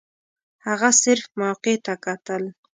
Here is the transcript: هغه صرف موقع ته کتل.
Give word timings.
هغه 0.65 0.89
صرف 1.01 1.25
موقع 1.41 1.75
ته 1.85 1.93
کتل. 2.05 2.43